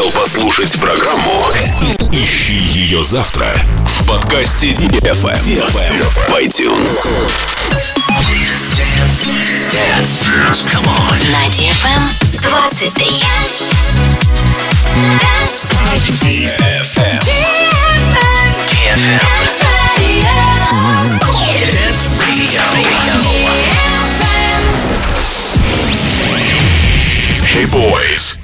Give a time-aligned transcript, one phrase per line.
[0.00, 1.46] успел послушать программу,
[2.10, 3.54] ищи ее завтра
[3.86, 7.06] в подкасте DFM, в iTunes.
[11.30, 12.02] На DFM
[12.40, 13.06] 23.
[15.20, 15.64] Dance.
[16.10, 17.20] DFM.
[18.66, 19.20] DFM.
[19.38, 20.34] Dance Radio.
[21.70, 22.62] Dance Radio.
[27.44, 28.43] Hey boys.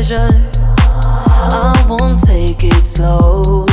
[0.00, 0.50] pleasure.
[0.56, 3.66] I won't take it slow.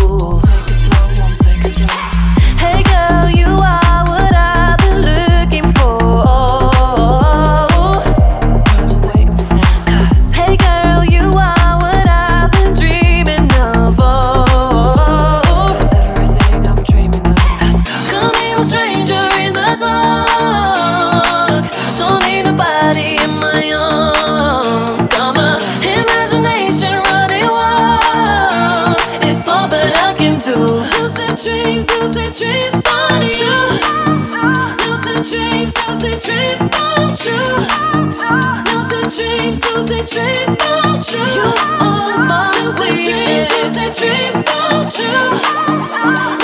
[40.08, 41.20] dreams about you.
[41.20, 44.00] You are my weakness.
[44.00, 46.37] Dreams about you.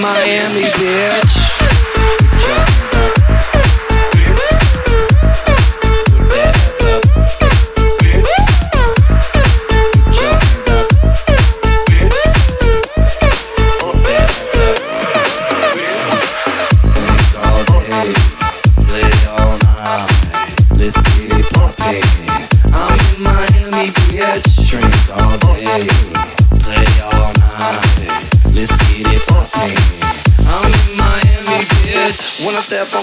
[0.00, 1.41] Miami, bitch.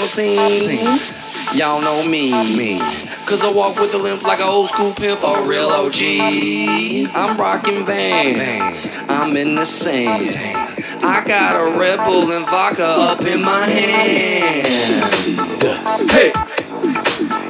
[0.10, 1.00] scene.
[1.54, 2.32] Y'all know me.
[2.56, 2.80] me.
[3.26, 6.02] Cause I walk with a limp like an old school pimp, a real OG.
[7.14, 11.04] I'm rocking vans, I'm in the sand.
[11.04, 14.68] I got a Red Bull and vodka up in my hand.
[16.10, 16.34] Hey!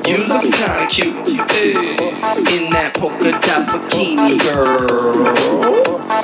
[0.10, 1.72] You look kinda cute hey.
[1.72, 5.34] in that polka dot bikini, girl.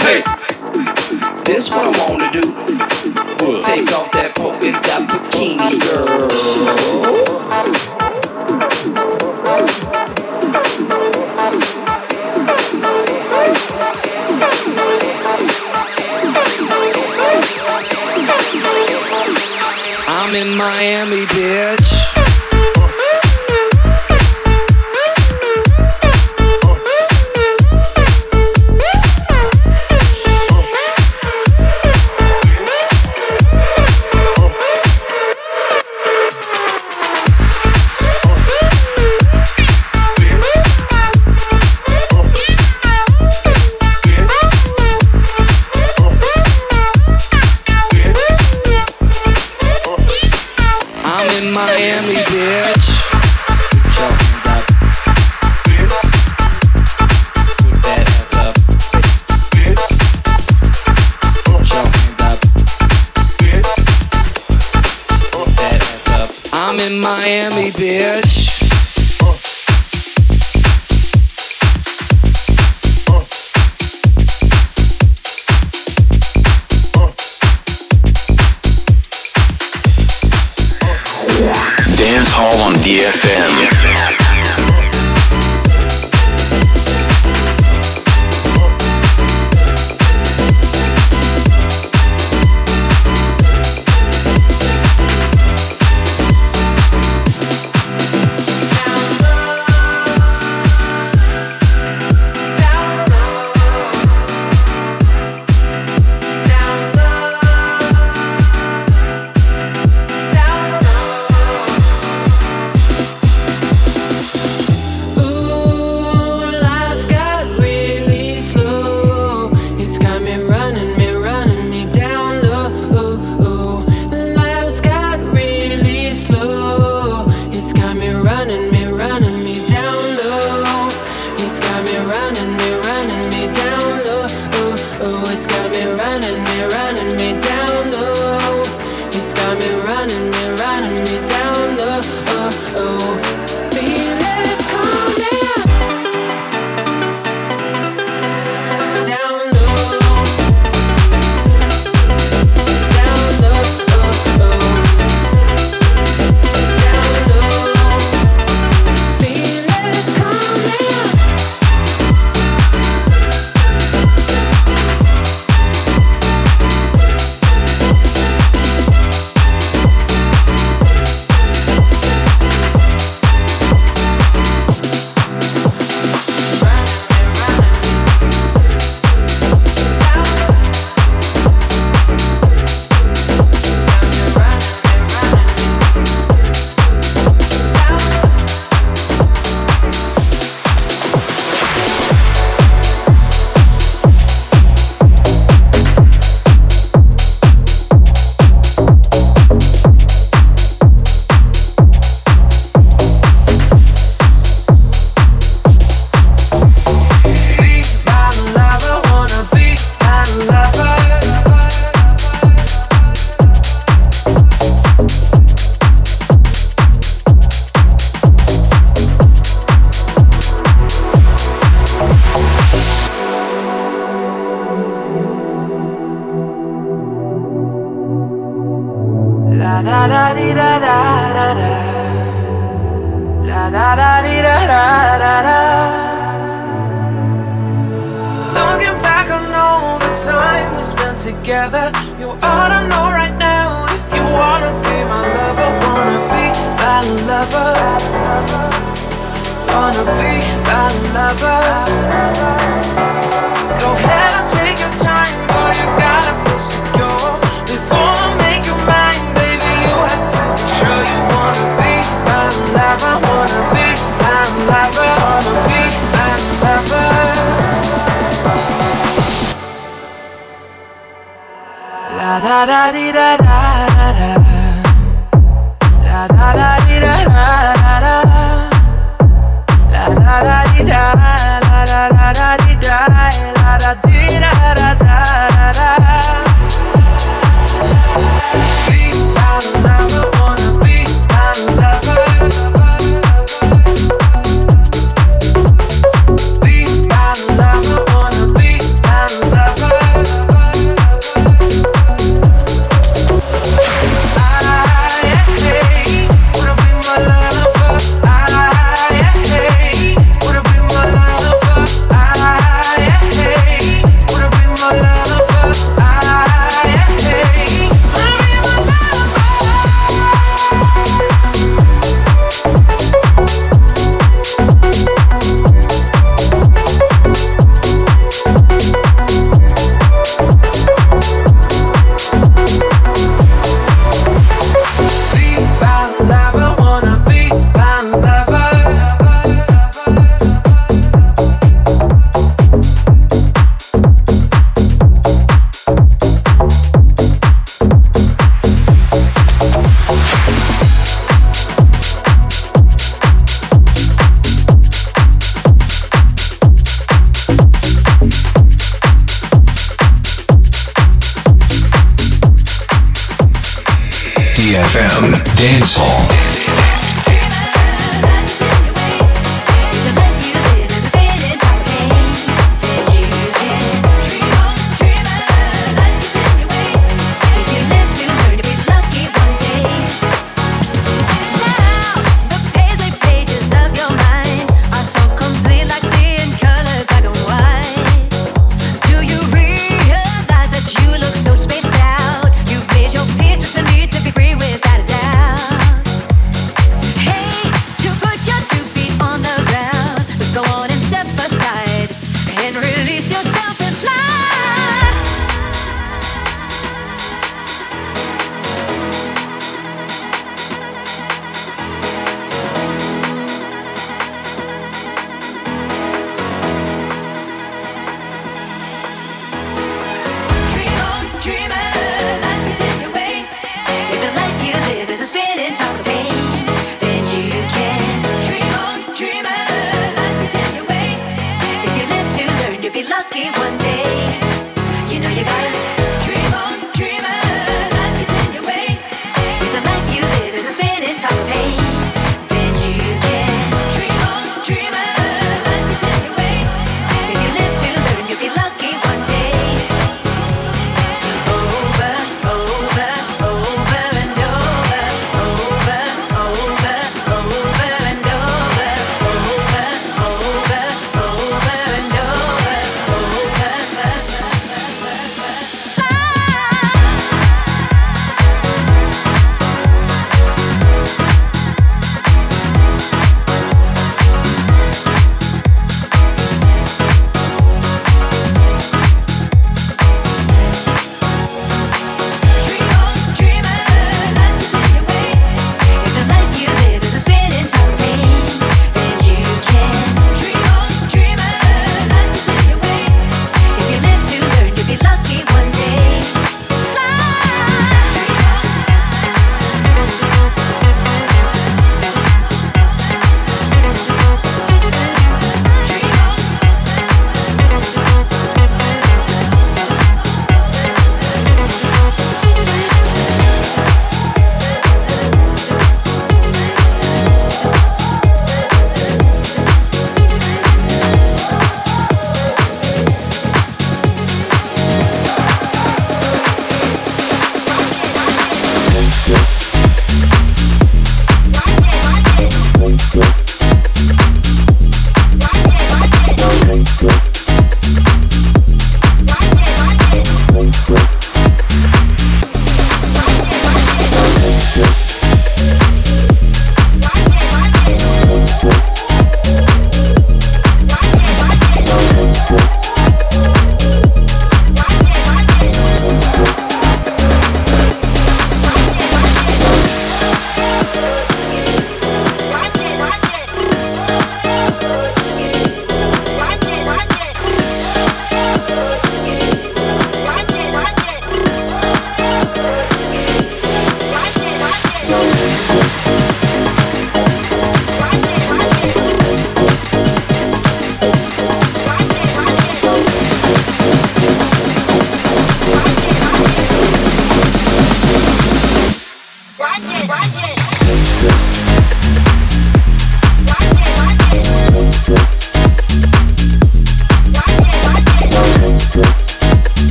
[0.00, 0.24] Hey,
[1.44, 2.95] this what I wanna do.
[3.46, 6.26] Take off that polka dot bikini, girl.
[20.08, 22.15] I'm in Miami, bitch.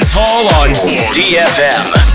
[0.00, 0.72] Dance Hall on
[1.12, 2.09] DFM.